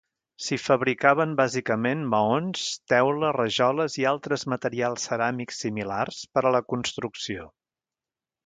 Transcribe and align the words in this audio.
S'hi 0.43 0.57
fabricaven 0.59 1.33
bàsicament 1.41 2.01
maons, 2.13 2.63
teules, 2.93 3.35
rajoles 3.37 3.99
i 4.05 4.09
altres 4.15 4.47
materials 4.55 5.07
ceràmics 5.11 5.63
similars 5.67 6.23
per 6.39 6.47
a 6.47 6.55
la 6.57 6.67
construcció. 6.75 7.51